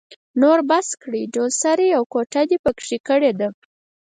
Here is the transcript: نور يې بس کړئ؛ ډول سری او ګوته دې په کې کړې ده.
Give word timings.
نور 0.41 0.59
يې 0.61 0.67
بس 0.69 0.87
کړئ؛ 1.01 1.23
ډول 1.33 1.51
سری 1.61 1.87
او 1.97 2.03
ګوته 2.13 2.41
دې 2.49 2.57
په 2.63 2.71
کې 2.85 2.97
کړې 3.07 3.31
ده. 3.39 3.49